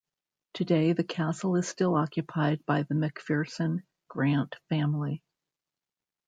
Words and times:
Today, 0.55 0.93
the 0.93 1.03
castle 1.03 1.55
is 1.57 1.67
still 1.67 1.93
occupied 1.93 2.65
by 2.65 2.81
the 2.81 2.95
Macpherson-Grant 2.95 4.55
family. 4.67 5.21